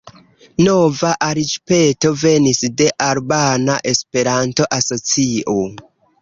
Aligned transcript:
Nova 0.67 1.09
aliĝpeto 1.25 2.11
venis 2.21 2.61
de 2.79 2.87
Albana 3.09 3.77
Esperanto-Asocio. 3.93 5.61